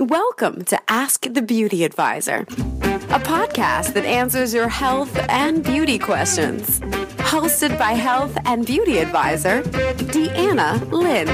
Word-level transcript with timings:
Welcome 0.00 0.64
to 0.64 0.80
Ask 0.90 1.26
the 1.30 1.42
Beauty 1.42 1.84
Advisor, 1.84 2.38
a 2.38 3.20
podcast 3.20 3.92
that 3.92 4.06
answers 4.06 4.54
your 4.54 4.66
health 4.66 5.14
and 5.28 5.62
beauty 5.62 5.98
questions. 5.98 6.80
Hosted 7.18 7.78
by 7.78 7.92
health 7.92 8.34
and 8.46 8.64
beauty 8.64 8.96
advisor, 8.96 9.60
Deanna 9.60 10.90
Lynn. 10.90 11.28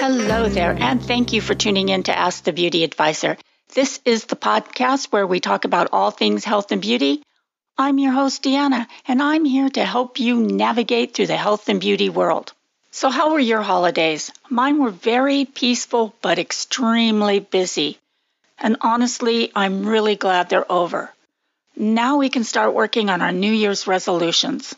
Hello 0.00 0.48
there, 0.48 0.76
and 0.76 1.00
thank 1.00 1.32
you 1.32 1.40
for 1.40 1.54
tuning 1.54 1.88
in 1.88 2.02
to 2.02 2.18
Ask 2.18 2.42
the 2.42 2.52
Beauty 2.52 2.82
Advisor. 2.82 3.36
This 3.72 4.00
is 4.04 4.24
the 4.24 4.34
podcast 4.34 5.12
where 5.12 5.24
we 5.28 5.38
talk 5.38 5.64
about 5.64 5.90
all 5.92 6.10
things 6.10 6.44
health 6.44 6.72
and 6.72 6.82
beauty. 6.82 7.22
I'm 7.78 8.00
your 8.00 8.10
host, 8.10 8.42
Deanna, 8.42 8.88
and 9.06 9.22
I'm 9.22 9.44
here 9.44 9.68
to 9.68 9.84
help 9.84 10.18
you 10.18 10.40
navigate 10.40 11.14
through 11.14 11.28
the 11.28 11.36
health 11.36 11.68
and 11.68 11.80
beauty 11.80 12.10
world. 12.10 12.54
So, 12.94 13.08
how 13.08 13.32
were 13.32 13.40
your 13.40 13.62
holidays? 13.62 14.30
Mine 14.50 14.78
were 14.78 14.90
very 14.90 15.46
peaceful 15.46 16.14
but 16.20 16.38
extremely 16.38 17.40
busy. 17.40 17.98
And 18.58 18.76
honestly, 18.82 19.50
I'm 19.54 19.86
really 19.86 20.14
glad 20.14 20.50
they're 20.50 20.70
over. 20.70 21.10
Now 21.74 22.18
we 22.18 22.28
can 22.28 22.44
start 22.44 22.74
working 22.74 23.08
on 23.08 23.22
our 23.22 23.32
New 23.32 23.50
Year's 23.50 23.86
resolutions. 23.86 24.76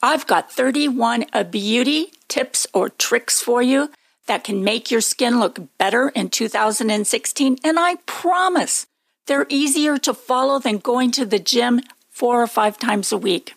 I've 0.00 0.28
got 0.28 0.52
31 0.52 1.26
beauty 1.50 2.12
tips 2.28 2.68
or 2.72 2.90
tricks 2.90 3.42
for 3.42 3.60
you 3.60 3.90
that 4.26 4.44
can 4.44 4.62
make 4.62 4.92
your 4.92 5.00
skin 5.00 5.40
look 5.40 5.58
better 5.78 6.10
in 6.10 6.30
2016. 6.30 7.58
And 7.64 7.78
I 7.78 7.96
promise 8.06 8.86
they're 9.26 9.46
easier 9.48 9.98
to 9.98 10.14
follow 10.14 10.60
than 10.60 10.78
going 10.78 11.10
to 11.12 11.26
the 11.26 11.40
gym 11.40 11.80
four 12.08 12.40
or 12.40 12.46
five 12.46 12.78
times 12.78 13.10
a 13.10 13.18
week. 13.18 13.54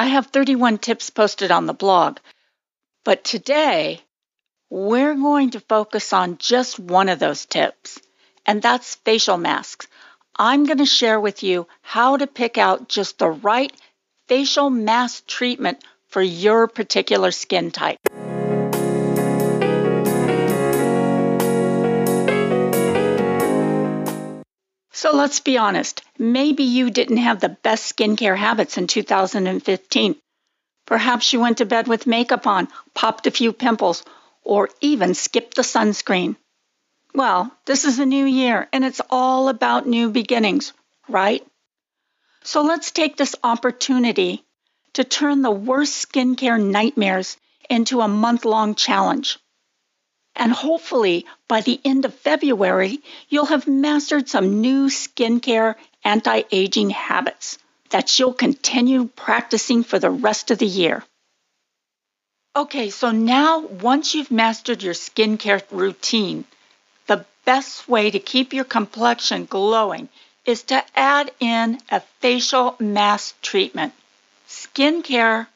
I 0.00 0.06
have 0.06 0.28
31 0.28 0.78
tips 0.78 1.10
posted 1.10 1.50
on 1.50 1.66
the 1.66 1.74
blog, 1.74 2.20
but 3.04 3.22
today 3.22 4.00
we're 4.70 5.14
going 5.14 5.50
to 5.50 5.60
focus 5.60 6.14
on 6.14 6.38
just 6.38 6.78
one 6.78 7.10
of 7.10 7.18
those 7.18 7.44
tips, 7.44 8.00
and 8.46 8.62
that's 8.62 8.94
facial 8.94 9.36
masks. 9.36 9.88
I'm 10.34 10.64
going 10.64 10.78
to 10.78 10.86
share 10.86 11.20
with 11.20 11.42
you 11.42 11.66
how 11.82 12.16
to 12.16 12.26
pick 12.26 12.56
out 12.56 12.88
just 12.88 13.18
the 13.18 13.28
right 13.28 13.74
facial 14.26 14.70
mask 14.70 15.26
treatment 15.26 15.84
for 16.08 16.22
your 16.22 16.66
particular 16.66 17.30
skin 17.30 17.70
type. 17.70 17.98
So 25.00 25.16
let's 25.16 25.40
be 25.40 25.56
honest. 25.56 26.02
Maybe 26.18 26.64
you 26.64 26.90
didn't 26.90 27.24
have 27.28 27.40
the 27.40 27.48
best 27.48 27.96
skincare 27.96 28.36
habits 28.36 28.76
in 28.76 28.86
2015. 28.86 30.14
Perhaps 30.84 31.32
you 31.32 31.40
went 31.40 31.56
to 31.56 31.64
bed 31.64 31.88
with 31.88 32.06
makeup 32.06 32.46
on, 32.46 32.68
popped 32.92 33.26
a 33.26 33.30
few 33.30 33.54
pimples, 33.54 34.04
or 34.42 34.68
even 34.82 35.14
skipped 35.14 35.54
the 35.56 35.62
sunscreen. 35.62 36.36
Well, 37.14 37.50
this 37.64 37.86
is 37.86 37.98
a 37.98 38.04
new 38.04 38.26
year 38.26 38.68
and 38.74 38.84
it's 38.84 39.00
all 39.08 39.48
about 39.48 39.86
new 39.86 40.10
beginnings, 40.10 40.74
right? 41.08 41.42
So 42.44 42.60
let's 42.60 42.90
take 42.90 43.16
this 43.16 43.34
opportunity 43.42 44.44
to 44.92 45.04
turn 45.04 45.40
the 45.40 45.50
worst 45.50 46.12
skincare 46.12 46.62
nightmares 46.62 47.38
into 47.70 48.02
a 48.02 48.08
month 48.08 48.44
long 48.44 48.74
challenge. 48.74 49.38
And 50.36 50.52
hopefully, 50.52 51.26
by 51.48 51.60
the 51.60 51.80
end 51.84 52.04
of 52.04 52.14
February, 52.14 53.00
you'll 53.28 53.46
have 53.46 53.66
mastered 53.66 54.28
some 54.28 54.60
new 54.60 54.86
skincare 54.86 55.74
anti 56.04 56.42
aging 56.50 56.90
habits 56.90 57.58
that 57.90 58.18
you'll 58.18 58.32
continue 58.32 59.08
practicing 59.16 59.84
for 59.84 59.98
the 59.98 60.10
rest 60.10 60.50
of 60.50 60.58
the 60.58 60.66
year. 60.66 61.04
Okay, 62.56 62.90
so 62.90 63.10
now 63.10 63.60
once 63.60 64.14
you've 64.14 64.30
mastered 64.30 64.82
your 64.82 64.94
skincare 64.94 65.62
routine, 65.70 66.44
the 67.06 67.24
best 67.44 67.88
way 67.88 68.10
to 68.10 68.18
keep 68.18 68.52
your 68.52 68.64
complexion 68.64 69.44
glowing 69.44 70.08
is 70.44 70.62
to 70.64 70.84
add 70.98 71.30
in 71.40 71.80
a 71.90 72.00
facial 72.20 72.76
mask 72.78 73.40
treatment. 73.40 73.92
Skincare 74.48 75.46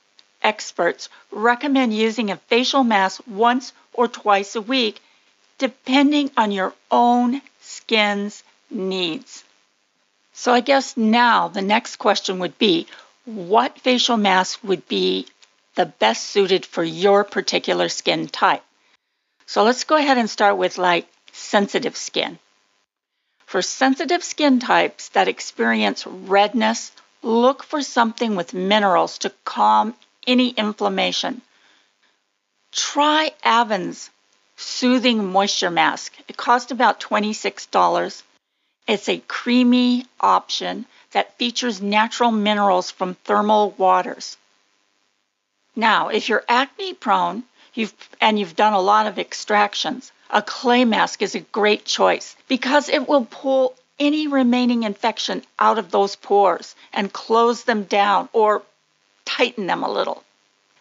experts 0.44 1.09
recommend 1.32 1.93
using 1.97 2.31
a 2.31 2.37
facial 2.37 2.84
mask 2.84 3.22
once 3.27 3.72
or 3.93 4.06
twice 4.06 4.55
a 4.55 4.60
week, 4.60 5.00
depending 5.59 6.31
on 6.37 6.53
your 6.53 6.75
own 6.91 7.41
skin's 7.60 8.44
needs. 8.71 9.43
So, 10.34 10.53
I 10.53 10.60
guess 10.60 10.97
now 10.97 11.49
the 11.49 11.62
next 11.62 11.97
question 11.97 12.41
would 12.41 12.59
be 12.59 12.87
what 13.25 13.81
facial 13.81 14.16
mask 14.16 14.60
would 14.62 14.87
be 14.87 15.27
the 15.77 15.87
best 15.87 16.27
suited 16.27 16.66
for 16.66 16.84
your 16.84 17.25
particular 17.25 17.88
skin 17.88 18.28
type? 18.28 18.62
So, 19.47 19.62
let's 19.62 19.84
go 19.84 19.97
ahead 19.97 20.19
and 20.19 20.28
start 20.28 20.56
with 20.56 20.77
like 20.77 21.06
sensitive 21.33 21.97
skin. 21.97 22.38
For 23.47 23.62
sensitive 23.62 24.25
skin 24.25 24.59
types 24.59 25.10
that 25.10 25.28
experience 25.28 26.06
redness, 26.06 26.91
look 27.22 27.62
for 27.62 27.83
something 27.83 28.34
with 28.37 28.53
minerals 28.53 29.19
to 29.19 29.33
calm 29.44 29.94
any 30.27 30.51
inflammation. 30.51 31.43
Try 32.73 33.33
Avène's 33.45 34.11
Soothing 34.57 35.33
Moisture 35.33 35.71
Mask. 35.71 36.12
It 36.29 36.37
costs 36.37 36.71
about 36.71 37.01
$26. 37.01 38.23
It's 38.87 39.09
a 39.09 39.19
creamy 39.27 40.07
option 40.21 40.87
that 41.13 41.39
features 41.39 41.81
natural 41.81 42.31
minerals 42.31 42.91
from 42.91 43.15
thermal 43.15 43.71
waters. 43.79 44.37
Now, 45.77 46.09
if 46.09 46.29
you're 46.29 46.45
acne 46.49 46.95
prone 46.95 47.45
you've, 47.75 47.95
and 48.21 48.39
you've 48.39 48.57
done 48.57 48.73
a 48.73 48.81
lot 48.81 49.07
of 49.07 49.19
extractions, 49.19 50.13
a 50.31 50.43
clay 50.43 50.84
mask 50.84 51.23
is 51.23 51.34
a 51.34 51.41
great 51.41 51.84
choice 51.84 52.37
because 52.49 52.89
it 52.89 53.09
will 53.09 53.25
pull 53.25 53.75
any 53.99 54.27
remaining 54.27 54.83
infection 54.83 55.43
out 55.59 55.79
of 55.79 55.91
those 55.91 56.17
pores 56.17 56.75
and 56.93 57.13
close 57.13 57.65
them 57.65 57.84
down 57.84 58.29
or 58.33 58.63
tighten 59.25 59.67
them 59.67 59.83
a 59.83 59.91
little. 59.91 60.23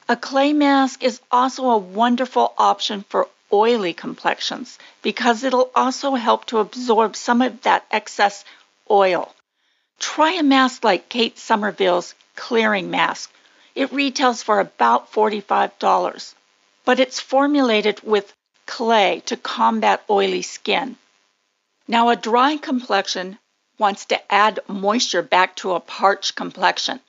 A 0.09 0.15
clay 0.15 0.53
mask 0.53 1.03
is 1.03 1.21
also 1.31 1.69
a 1.69 1.77
wonderful 1.77 2.53
option 2.57 3.03
for 3.09 3.29
oily 3.51 3.93
complexions 3.93 4.77
because 5.01 5.43
it'll 5.43 5.71
also 5.75 6.15
help 6.15 6.45
to 6.45 6.57
absorb 6.57 7.15
some 7.15 7.41
of 7.41 7.61
that 7.61 7.85
excess 7.91 8.43
oil. 8.89 9.33
Try 9.99 10.33
a 10.33 10.43
mask 10.43 10.83
like 10.83 11.07
Kate 11.07 11.37
Somerville's 11.37 12.15
clearing 12.35 12.89
mask. 12.89 13.31
It 13.75 13.93
retails 13.93 14.43
for 14.43 14.59
about 14.59 15.11
$45, 15.13 16.33
but 16.83 16.99
it's 16.99 17.19
formulated 17.19 18.01
with 18.03 18.33
clay 18.65 19.21
to 19.27 19.37
combat 19.37 20.03
oily 20.09 20.41
skin. 20.41 20.97
Now, 21.87 22.09
a 22.09 22.15
dry 22.15 22.57
complexion 22.57 23.37
wants 23.77 24.05
to 24.05 24.33
add 24.33 24.59
moisture 24.67 25.21
back 25.21 25.55
to 25.57 25.73
a 25.73 25.79
parched 25.79 26.35
complexion. 26.35 26.99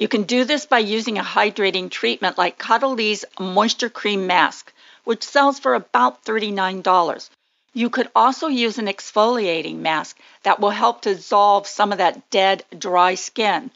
You 0.00 0.08
can 0.08 0.22
do 0.22 0.46
this 0.46 0.64
by 0.64 0.78
using 0.78 1.18
a 1.18 1.22
hydrating 1.22 1.90
treatment 1.90 2.38
like 2.38 2.58
Caudalie 2.58 3.22
Moisture 3.38 3.90
Cream 3.90 4.26
Mask, 4.26 4.72
which 5.04 5.22
sells 5.22 5.58
for 5.58 5.74
about 5.74 6.24
$39. 6.24 7.28
You 7.74 7.90
could 7.90 8.08
also 8.16 8.46
use 8.46 8.78
an 8.78 8.86
exfoliating 8.86 9.80
mask 9.80 10.18
that 10.42 10.58
will 10.58 10.70
help 10.70 11.02
dissolve 11.02 11.66
some 11.66 11.92
of 11.92 11.98
that 11.98 12.30
dead, 12.30 12.64
dry 12.78 13.14
skin. 13.14 13.70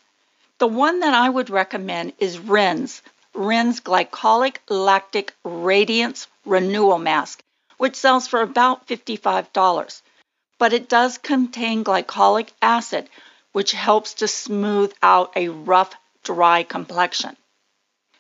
The 0.57 0.67
one 0.67 1.01
that 1.01 1.13
I 1.13 1.29
would 1.29 1.51
recommend 1.51 2.15
is 2.19 2.39
Ren's, 2.39 3.03
Ren's 3.35 3.83
Glycolic 3.83 4.57
Lactic 4.71 5.35
Radiance 5.45 6.27
Renewal 6.47 6.99
Mask, 6.99 7.43
which 7.77 7.97
sells 7.97 8.29
for 8.29 8.41
about 8.41 8.89
$55. 8.89 10.01
But 10.57 10.73
it 10.73 10.89
does 10.89 11.19
contain 11.19 11.85
glycolic 11.85 12.49
acid, 12.63 13.11
which 13.53 13.73
helps 13.73 14.15
to 14.15 14.27
smooth 14.27 14.91
out 15.03 15.31
a 15.37 15.49
rough 15.49 15.95
dry 16.25 16.63
complexion. 16.63 17.37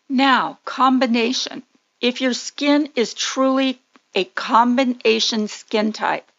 Now, 0.08 0.58
combination. 0.64 1.62
If 2.00 2.20
your 2.20 2.34
skin 2.34 2.92
is 2.94 3.14
truly 3.14 3.80
a 4.14 4.24
combination 4.24 5.48
skin 5.48 5.92
type, 5.92 6.30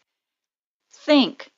think 0.91 1.51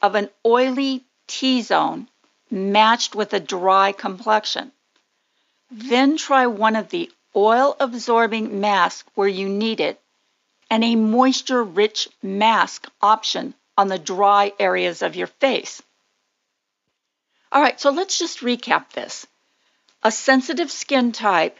of 0.00 0.14
an 0.14 0.28
oily 0.44 1.04
T 1.26 1.62
zone 1.62 2.08
matched 2.50 3.14
with 3.14 3.32
a 3.32 3.40
dry 3.40 3.92
complexion. 3.92 4.72
Then 5.70 6.16
try 6.16 6.46
one 6.46 6.76
of 6.76 6.90
the 6.90 7.10
oil 7.34 7.76
absorbing 7.80 8.60
masks 8.60 9.08
where 9.14 9.28
you 9.28 9.48
need 9.48 9.80
it 9.80 9.98
and 10.68 10.84
a 10.84 10.96
moisture 10.96 11.62
rich 11.62 12.08
mask 12.22 12.88
option 13.00 13.54
on 13.78 13.88
the 13.88 13.98
dry 13.98 14.52
areas 14.58 15.02
of 15.02 15.16
your 15.16 15.26
face. 15.26 15.82
All 17.50 17.62
right, 17.62 17.80
so 17.80 17.90
let's 17.90 18.18
just 18.18 18.40
recap 18.40 18.90
this. 18.90 19.26
A 20.04 20.10
sensitive 20.10 20.70
skin 20.70 21.12
type 21.12 21.56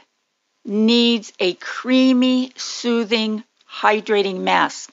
needs 0.64 1.32
a 1.38 1.54
creamy, 1.54 2.52
soothing, 2.56 3.44
hydrating 3.70 4.40
mask. 4.40 4.92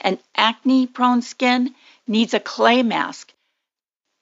An 0.00 0.20
acne 0.36 0.86
prone 0.86 1.22
skin 1.22 1.74
needs 2.06 2.32
a 2.32 2.40
clay 2.40 2.84
mask. 2.84 3.32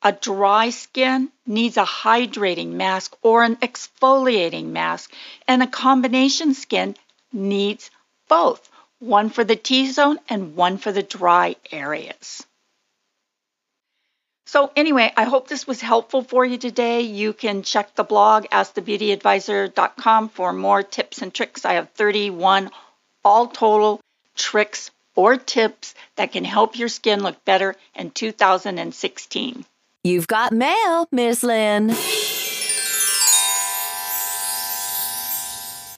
A 0.03 0.13
dry 0.13 0.71
skin 0.71 1.31
needs 1.47 1.77
a 1.77 1.85
hydrating 1.85 2.73
mask 2.73 3.17
or 3.21 3.45
an 3.45 3.57
exfoliating 3.57 4.67
mask, 4.67 5.13
and 5.47 5.63
a 5.63 5.67
combination 5.67 6.55
skin 6.55 6.97
needs 7.33 7.91
both 8.29 8.71
one 8.99 9.29
for 9.29 9.45
the 9.45 9.57
T 9.57 9.91
zone 9.91 10.19
and 10.29 10.57
one 10.57 10.79
for 10.79 10.93
the 10.93 11.03
dry 11.03 11.57
areas. 11.71 12.47
So, 14.47 14.71
anyway, 14.77 15.13
I 15.17 15.25
hope 15.25 15.49
this 15.49 15.67
was 15.67 15.81
helpful 15.81 16.23
for 16.23 16.45
you 16.45 16.59
today. 16.59 17.01
You 17.01 17.33
can 17.33 17.63
check 17.63 17.95
the 17.95 18.05
blog, 18.05 18.45
askthebeautyadvisor.com, 18.53 20.29
for 20.29 20.53
more 20.53 20.83
tips 20.83 21.23
and 21.23 21.33
tricks. 21.33 21.65
I 21.65 21.75
have 21.75 21.91
31 21.91 22.71
all 23.25 23.47
total 23.49 24.01
tricks 24.37 24.91
or 25.17 25.37
tips 25.37 25.95
that 26.17 26.33
can 26.33 26.45
help 26.45 26.79
your 26.79 26.89
skin 26.89 27.23
look 27.23 27.43
better 27.45 27.75
in 27.95 28.11
2016. 28.11 29.65
You've 30.03 30.27
got 30.27 30.53
mail, 30.53 31.09
Miss 31.11 31.43
Lynn. 31.43 31.95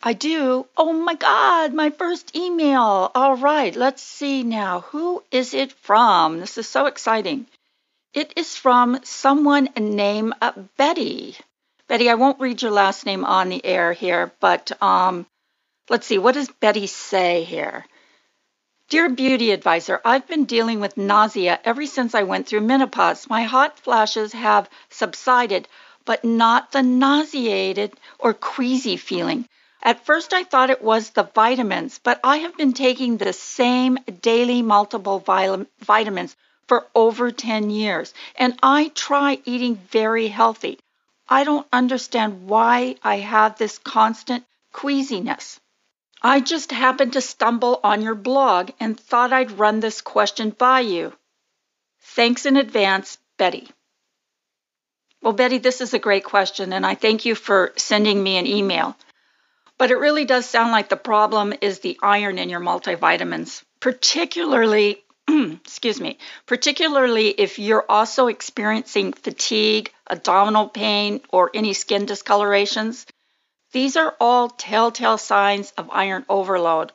I 0.03 0.13
do. 0.13 0.67
Oh 0.77 0.93
my 0.93 1.15
God, 1.15 1.75
my 1.75 1.91
first 1.91 2.37
email. 2.37 3.11
All 3.13 3.37
right, 3.37 3.75
let's 3.75 4.03
see 4.03 4.45
now. 4.45 4.83
Who 4.93 5.25
is 5.33 5.53
it 5.53 5.73
from? 5.73 6.39
This 6.39 6.59
is 6.59 6.69
so 6.69 6.87
exciting. 6.87 7.47
It 8.17 8.33
is 8.35 8.57
from 8.57 9.01
someone 9.05 9.69
named 9.77 10.33
uh, 10.41 10.53
Betty. 10.79 11.37
Betty, 11.87 12.09
I 12.09 12.15
won't 12.15 12.41
read 12.41 12.63
your 12.63 12.71
last 12.71 13.05
name 13.05 13.27
on 13.27 13.51
the 13.51 13.63
air 13.63 13.93
here, 13.93 14.33
but 14.41 14.73
um, 14.83 15.27
let's 15.91 16.07
see. 16.07 16.17
What 16.17 16.33
does 16.33 16.49
Betty 16.49 16.87
say 16.87 17.45
here? 17.45 17.85
Dear 18.89 19.11
Beauty 19.11 19.51
Advisor, 19.51 20.01
I've 20.03 20.27
been 20.27 20.47
dealing 20.47 20.81
with 20.81 20.97
nausea 20.97 21.61
ever 21.63 21.85
since 21.85 22.15
I 22.15 22.23
went 22.23 22.47
through 22.47 22.63
menopause. 22.63 23.29
My 23.29 23.43
hot 23.43 23.79
flashes 23.81 24.33
have 24.33 24.71
subsided, 24.89 25.69
but 26.07 26.25
not 26.25 26.73
the 26.73 26.83
nauseated 26.83 27.93
or 28.19 28.33
queasy 28.33 28.97
feeling. 28.97 29.47
At 29.83 30.07
first, 30.07 30.33
I 30.33 30.45
thought 30.45 30.71
it 30.71 30.81
was 30.81 31.11
the 31.11 31.25
vitamins, 31.35 32.01
but 32.03 32.19
I 32.25 32.39
have 32.39 32.57
been 32.57 32.73
taking 32.73 33.19
the 33.19 33.35
same 33.35 33.99
daily 34.23 34.63
multiple 34.63 35.19
vitamins 35.19 36.35
for 36.69 36.87
over 36.95 37.31
10 37.31 37.71
years, 37.71 38.13
and 38.37 38.59
I 38.63 38.89
try 38.95 39.41
eating 39.45 39.77
very 39.77 40.29
healthy. 40.29 40.79
I 41.29 41.45
don't 41.45 41.67
understand 41.73 42.47
why 42.47 42.97
I 43.03 43.17
have 43.17 43.59
this 43.59 43.79
constant 43.79 44.45
queasiness. 44.73 45.61
I 46.23 46.41
just 46.41 46.71
happened 46.73 47.13
to 47.15 47.21
stumble 47.21 47.81
on 47.85 48.03
your 48.03 48.15
blog 48.15 48.71
and 48.81 48.99
thought 48.99 49.33
I'd 49.33 49.59
run 49.59 49.81
this 49.81 50.01
question 50.01 50.51
by 50.51 50.81
you. 50.81 51.13
Thanks 52.01 52.47
in 52.47 52.57
advance, 52.57 53.19
Betty. 53.37 53.69
Well, 55.23 55.33
Betty, 55.33 55.59
this 55.59 55.81
is 55.81 55.95
a 55.95 55.99
great 55.99 56.25
question, 56.25 56.73
and 56.73 56.87
I 56.87 56.95
thank 56.95 57.25
you 57.25 57.35
for 57.35 57.73
sending 57.77 58.23
me 58.23 58.37
an 58.37 58.47
email. 58.47 58.97
But 59.79 59.91
it 59.91 59.97
really 59.97 60.25
does 60.25 60.47
sound 60.47 60.73
like 60.73 60.89
the 60.89 60.97
problem 60.97 61.53
is 61.61 61.81
the 61.81 61.99
iron 62.03 62.39
in 62.39 62.49
your 62.49 62.61
multivitamins, 62.61 63.63
particularly, 63.81 65.05
excuse 65.29 66.01
me, 66.01 66.19
particularly 66.47 67.29
if 67.29 67.59
you're 67.59 67.85
also 67.89 68.29
experiencing 68.29 69.13
fatigue, 69.13 69.93
abdominal 70.09 70.69
pain, 70.69 71.21
or 71.31 71.51
any 71.53 71.73
skin 71.73 72.07
discolorations. 72.07 73.07
These 73.73 73.97
are 73.97 74.17
all 74.21 74.49
telltale 74.49 75.19
signs 75.19 75.73
of 75.73 75.91
iron 75.91 76.25
overload, 76.29 76.93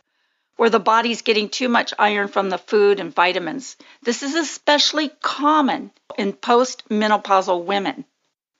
where 0.55 0.69
the 0.69 0.79
body's 0.79 1.21
getting 1.21 1.49
too 1.49 1.67
much 1.67 1.93
iron 1.99 2.29
from 2.29 2.49
the 2.49 2.57
food 2.57 2.99
and 2.99 3.13
vitamins. 3.13 3.75
This 4.01 4.23
is 4.23 4.35
especially 4.35 5.09
common 5.21 5.91
in 6.17 6.33
postmenopausal 6.33 7.65
women. 7.65 8.05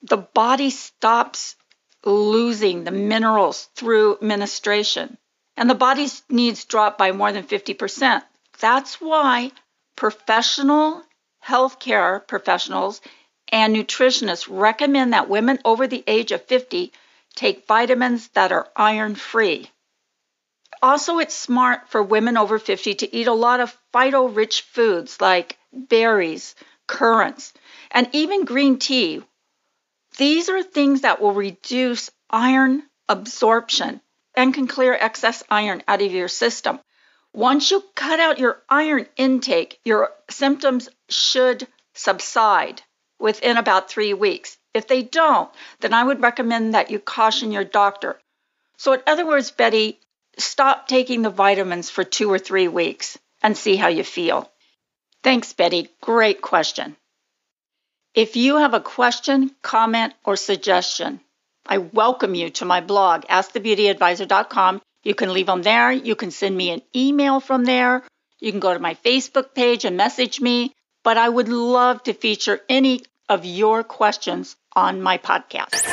The 0.03 0.17
body 0.17 0.69
stops 0.69 1.55
losing 2.03 2.83
the 2.83 2.91
minerals 2.91 3.69
through 3.75 4.17
menstruation, 4.21 5.17
and 5.55 5.69
the 5.69 5.75
body's 5.75 6.23
needs 6.29 6.65
drop 6.65 6.97
by 6.97 7.11
more 7.11 7.31
than 7.31 7.43
50%. 7.43 8.21
That's 8.59 8.99
why 8.99 9.51
professional 9.95 11.03
healthcare 11.45 12.25
professionals 12.27 13.01
and 13.49 13.75
nutritionists 13.75 14.47
recommend 14.49 15.13
that 15.13 15.29
women 15.29 15.59
over 15.65 15.87
the 15.87 16.03
age 16.07 16.31
of 16.31 16.45
50 16.45 16.91
Take 17.35 17.65
vitamins 17.65 18.27
that 18.29 18.51
are 18.51 18.69
iron 18.75 19.15
free. 19.15 19.71
Also, 20.81 21.19
it's 21.19 21.33
smart 21.33 21.89
for 21.89 22.03
women 22.03 22.37
over 22.37 22.59
50 22.59 22.95
to 22.95 23.15
eat 23.15 23.27
a 23.27 23.33
lot 23.33 23.59
of 23.59 23.77
phyto 23.93 24.35
rich 24.35 24.63
foods 24.63 25.21
like 25.21 25.57
berries, 25.71 26.55
currants, 26.87 27.53
and 27.89 28.09
even 28.13 28.45
green 28.45 28.79
tea. 28.79 29.23
These 30.17 30.49
are 30.49 30.63
things 30.63 31.01
that 31.01 31.21
will 31.21 31.33
reduce 31.33 32.09
iron 32.29 32.83
absorption 33.07 34.01
and 34.35 34.53
can 34.53 34.67
clear 34.67 34.93
excess 34.93 35.43
iron 35.49 35.83
out 35.87 36.01
of 36.01 36.11
your 36.11 36.27
system. 36.27 36.79
Once 37.33 37.71
you 37.71 37.83
cut 37.95 38.19
out 38.19 38.39
your 38.39 38.61
iron 38.69 39.07
intake, 39.15 39.79
your 39.85 40.11
symptoms 40.29 40.89
should 41.09 41.65
subside 41.93 42.81
within 43.19 43.57
about 43.57 43.89
three 43.89 44.13
weeks. 44.13 44.57
If 44.73 44.87
they 44.87 45.01
don't, 45.03 45.49
then 45.79 45.93
I 45.93 46.03
would 46.03 46.21
recommend 46.21 46.73
that 46.73 46.91
you 46.91 46.99
caution 46.99 47.51
your 47.51 47.63
doctor. 47.63 48.19
So, 48.77 48.93
in 48.93 49.01
other 49.07 49.25
words, 49.25 49.51
Betty, 49.51 49.99
stop 50.37 50.87
taking 50.87 51.21
the 51.21 51.29
vitamins 51.29 51.89
for 51.89 52.03
two 52.03 52.31
or 52.31 52.39
three 52.39 52.67
weeks 52.67 53.17
and 53.41 53.57
see 53.57 53.75
how 53.75 53.87
you 53.87 54.03
feel. 54.03 54.51
Thanks, 55.23 55.53
Betty. 55.53 55.89
Great 56.01 56.41
question. 56.41 56.95
If 58.13 58.35
you 58.35 58.57
have 58.57 58.73
a 58.73 58.81
question, 58.81 59.51
comment, 59.61 60.13
or 60.25 60.35
suggestion, 60.35 61.21
I 61.65 61.77
welcome 61.77 62.35
you 62.35 62.49
to 62.51 62.65
my 62.65 62.81
blog, 62.81 63.23
askthebeautyadvisor.com. 63.25 64.81
You 65.03 65.15
can 65.15 65.33
leave 65.33 65.47
them 65.47 65.63
there. 65.63 65.91
You 65.91 66.15
can 66.15 66.31
send 66.31 66.55
me 66.55 66.69
an 66.69 66.81
email 66.95 67.39
from 67.39 67.65
there. 67.65 68.03
You 68.39 68.51
can 68.51 68.59
go 68.59 68.73
to 68.73 68.79
my 68.79 68.95
Facebook 68.95 69.53
page 69.55 69.85
and 69.85 69.97
message 69.97 70.41
me. 70.41 70.73
But 71.03 71.17
I 71.17 71.27
would 71.27 71.49
love 71.49 72.03
to 72.03 72.13
feature 72.13 72.61
any 72.69 73.01
of 73.27 73.45
your 73.45 73.83
questions 73.83 74.55
on 74.75 75.01
my 75.01 75.17
podcast. 75.17 75.87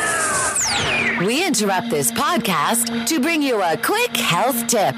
We 1.27 1.47
interrupt 1.47 1.91
this 1.91 2.13
podcast 2.13 3.07
to 3.07 3.21
bring 3.21 3.43
you 3.43 3.63
a 3.63 3.77
quick 3.77 4.17
health 4.17 4.67
tip. 4.67 4.95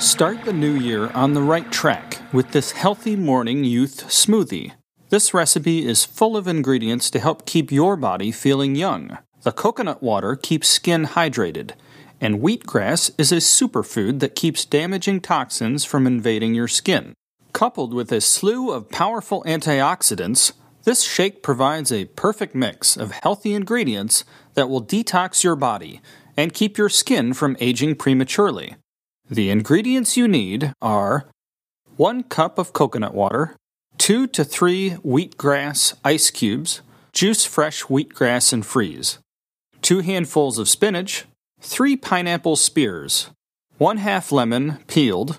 Start 0.00 0.44
the 0.44 0.52
new 0.52 0.74
year 0.74 1.08
on 1.08 1.34
the 1.34 1.42
right 1.42 1.70
track 1.70 2.18
with 2.32 2.52
this 2.52 2.72
healthy 2.72 3.16
morning 3.16 3.64
youth 3.64 4.04
smoothie. 4.08 4.72
This 5.10 5.34
recipe 5.34 5.86
is 5.86 6.04
full 6.04 6.36
of 6.36 6.46
ingredients 6.46 7.10
to 7.10 7.18
help 7.18 7.44
keep 7.44 7.72
your 7.72 7.96
body 7.96 8.30
feeling 8.30 8.76
young. 8.76 9.18
The 9.42 9.52
coconut 9.52 10.02
water 10.02 10.36
keeps 10.36 10.68
skin 10.68 11.06
hydrated, 11.06 11.72
and 12.20 12.40
wheatgrass 12.40 13.10
is 13.18 13.32
a 13.32 13.36
superfood 13.36 14.20
that 14.20 14.34
keeps 14.34 14.64
damaging 14.64 15.20
toxins 15.20 15.84
from 15.84 16.06
invading 16.06 16.54
your 16.54 16.68
skin. 16.68 17.14
Coupled 17.52 17.94
with 17.94 18.12
a 18.12 18.20
slew 18.20 18.70
of 18.70 18.90
powerful 18.90 19.42
antioxidants, 19.44 20.52
this 20.84 21.02
shake 21.02 21.42
provides 21.42 21.90
a 21.90 22.06
perfect 22.06 22.54
mix 22.54 22.96
of 22.96 23.10
healthy 23.10 23.54
ingredients 23.54 24.24
that 24.54 24.68
will 24.68 24.84
detox 24.84 25.42
your 25.42 25.56
body 25.56 26.00
and 26.36 26.54
keep 26.54 26.78
your 26.78 26.88
skin 26.88 27.34
from 27.34 27.56
aging 27.60 27.96
prematurely. 27.96 28.76
The 29.28 29.50
ingredients 29.50 30.16
you 30.16 30.26
need 30.26 30.72
are 30.80 31.26
1 31.96 32.24
cup 32.24 32.58
of 32.58 32.72
coconut 32.72 33.14
water, 33.14 33.54
2 33.98 34.26
to 34.28 34.44
3 34.44 34.90
wheatgrass 35.04 35.94
ice 36.04 36.30
cubes, 36.30 36.80
juice 37.12 37.44
fresh 37.44 37.82
wheatgrass 37.84 38.52
and 38.52 38.64
freeze, 38.64 39.18
2 39.82 40.00
handfuls 40.00 40.58
of 40.58 40.68
spinach, 40.68 41.26
3 41.62 41.94
pineapple 41.96 42.56
spears, 42.56 43.28
1 43.76 43.98
half 43.98 44.32
lemon 44.32 44.78
peeled, 44.86 45.38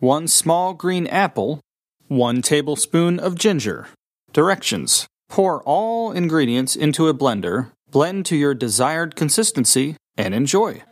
1 0.00 0.26
small 0.26 0.74
green 0.74 1.06
apple, 1.06 1.60
1 2.08 2.42
tablespoon 2.42 3.20
of 3.20 3.36
ginger. 3.36 3.86
Directions 4.32 5.06
Pour 5.28 5.62
all 5.62 6.10
ingredients 6.10 6.74
into 6.74 7.06
a 7.06 7.14
blender, 7.14 7.70
blend 7.88 8.26
to 8.26 8.36
your 8.36 8.52
desired 8.52 9.14
consistency, 9.14 9.96
and 10.16 10.34
enjoy. 10.34 10.82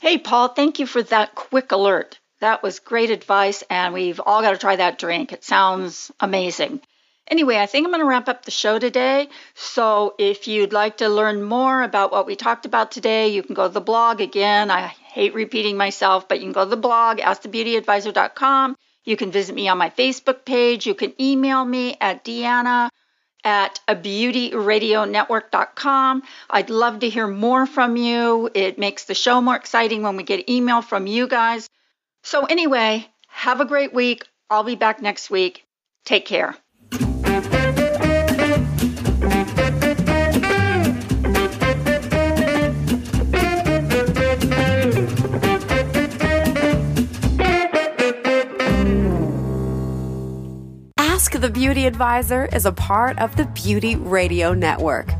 Hey, 0.00 0.16
Paul, 0.16 0.48
thank 0.48 0.78
you 0.78 0.86
for 0.86 1.02
that 1.02 1.34
quick 1.34 1.72
alert. 1.72 2.18
That 2.40 2.62
was 2.62 2.80
great 2.80 3.10
advice, 3.10 3.62
and 3.68 3.92
we've 3.92 4.18
all 4.18 4.40
got 4.40 4.52
to 4.52 4.58
try 4.58 4.76
that 4.76 4.98
drink. 4.98 5.30
It 5.30 5.44
sounds 5.44 6.10
amazing. 6.20 6.80
Anyway, 7.28 7.56
I 7.56 7.66
think 7.66 7.86
I'm 7.86 7.92
going 7.92 8.02
to 8.02 8.06
wrap 8.06 8.28
up 8.28 8.44
the 8.44 8.50
show 8.50 8.78
today. 8.78 9.28
So 9.54 10.14
if 10.18 10.48
you'd 10.48 10.72
like 10.72 10.98
to 10.98 11.08
learn 11.08 11.42
more 11.42 11.82
about 11.82 12.12
what 12.12 12.26
we 12.26 12.36
talked 12.36 12.66
about 12.66 12.90
today, 12.90 13.28
you 13.28 13.42
can 13.42 13.54
go 13.54 13.68
to 13.68 13.72
the 13.72 13.80
blog 13.80 14.20
again. 14.20 14.70
I 14.70 14.88
hate 14.88 15.34
repeating 15.34 15.76
myself, 15.76 16.28
but 16.28 16.40
you 16.40 16.46
can 16.46 16.52
go 16.52 16.64
to 16.64 16.70
the 16.70 16.76
blog, 16.76 17.18
askthebeautyadvisor.com. 17.18 18.76
You 19.04 19.16
can 19.16 19.30
visit 19.30 19.54
me 19.54 19.68
on 19.68 19.78
my 19.78 19.90
Facebook 19.90 20.44
page. 20.44 20.86
You 20.86 20.94
can 20.94 21.12
email 21.20 21.64
me 21.64 21.96
at 22.00 22.24
Deanna 22.24 22.90
at 23.44 23.80
beautyradionetwork.com. 23.88 26.22
I'd 26.50 26.70
love 26.70 27.00
to 27.00 27.08
hear 27.08 27.26
more 27.26 27.66
from 27.66 27.96
you. 27.96 28.50
It 28.54 28.78
makes 28.78 29.04
the 29.04 29.14
show 29.14 29.40
more 29.40 29.56
exciting 29.56 30.02
when 30.02 30.16
we 30.16 30.22
get 30.22 30.48
email 30.48 30.82
from 30.82 31.06
you 31.06 31.26
guys. 31.26 31.68
So, 32.22 32.44
anyway, 32.44 33.08
have 33.28 33.60
a 33.60 33.64
great 33.64 33.92
week. 33.92 34.24
I'll 34.48 34.64
be 34.64 34.76
back 34.76 35.02
next 35.02 35.30
week. 35.30 35.64
Take 36.04 36.26
care. 36.26 36.56
The 51.42 51.50
Beauty 51.50 51.86
Advisor 51.86 52.48
is 52.52 52.66
a 52.66 52.72
part 52.72 53.18
of 53.18 53.34
the 53.34 53.46
Beauty 53.46 53.96
Radio 53.96 54.54
Network. 54.54 55.12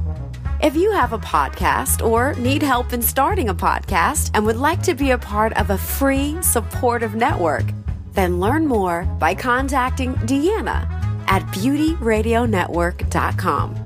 If 0.62 0.76
you 0.76 0.92
have 0.92 1.12
a 1.12 1.18
podcast 1.18 2.06
or 2.06 2.34
need 2.34 2.62
help 2.62 2.92
in 2.92 3.02
starting 3.02 3.48
a 3.48 3.54
podcast 3.54 4.30
and 4.32 4.46
would 4.46 4.54
like 4.54 4.84
to 4.84 4.94
be 4.94 5.10
a 5.10 5.18
part 5.18 5.52
of 5.54 5.70
a 5.70 5.78
free, 5.78 6.40
supportive 6.40 7.16
network, 7.16 7.64
then 8.12 8.38
learn 8.38 8.68
more 8.68 9.02
by 9.18 9.34
contacting 9.34 10.14
Deanna 10.14 10.88
at 11.26 11.42
beautyradionetwork.com. 11.46 13.81